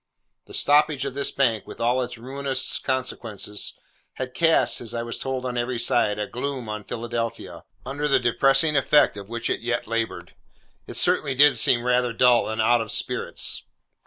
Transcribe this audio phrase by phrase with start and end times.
[0.45, 3.77] The stoppage of this bank, with all its ruinous consequences,
[4.13, 8.17] had cast (as I was told on every side) a gloom on Philadelphia, under the
[8.19, 10.33] depressing effect of which it yet laboured.
[10.87, 13.61] It certainly did seem rather dull and out of spirits.